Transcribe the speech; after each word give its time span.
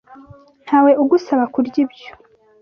Ntawe 0.65 0.91
ugusaba 1.01 1.43
kurya 1.53 1.77
ibyo. 1.85 2.09